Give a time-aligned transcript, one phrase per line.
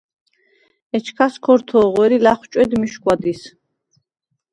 [0.95, 3.41] ეჩქას ქორთ’ო̄ღუ̂ერ ი ლა̈ხუ̂ჭუ̂ედ მიშგუ̂ა დის.